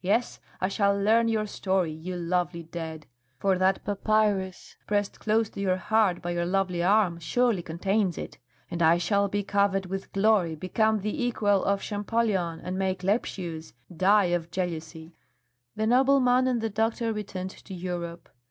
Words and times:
Yes, 0.00 0.40
I 0.58 0.68
shall 0.68 0.98
learn 0.98 1.28
your 1.28 1.44
story, 1.46 1.92
you 1.92 2.16
lovely 2.16 2.62
dead; 2.62 3.06
for 3.38 3.58
that 3.58 3.84
papyrus 3.84 4.74
pressed 4.86 5.20
close 5.20 5.50
to 5.50 5.60
your 5.60 5.76
heart 5.76 6.22
by 6.22 6.30
your 6.30 6.46
lovely 6.46 6.82
arm 6.82 7.18
surely 7.20 7.60
contains 7.60 8.16
it. 8.16 8.38
And 8.70 8.80
I 8.80 8.96
shall 8.96 9.28
be 9.28 9.42
covered 9.42 9.84
with 9.84 10.10
glory, 10.14 10.54
become 10.54 11.00
the 11.00 11.22
equal 11.22 11.62
of 11.62 11.82
Champollion, 11.82 12.58
and 12.60 12.78
make 12.78 13.02
Lepsius 13.02 13.74
die 13.94 14.32
of 14.34 14.50
jealousy." 14.50 15.14
The 15.76 15.86
nobleman 15.86 16.46
and 16.46 16.62
the 16.62 16.70
doctor 16.70 17.12
returned 17.12 17.50
to 17.50 17.74
Europe. 17.74 18.30